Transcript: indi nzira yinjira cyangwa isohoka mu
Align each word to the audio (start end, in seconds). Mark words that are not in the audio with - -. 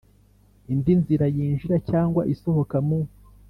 indi 0.71 0.93
nzira 1.01 1.25
yinjira 1.35 1.75
cyangwa 1.89 2.21
isohoka 2.33 2.77
mu 2.87 2.99